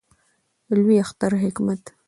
د 0.67 0.69
لوی 0.81 0.97
اختر 1.05 1.31
حکمت 1.43 1.81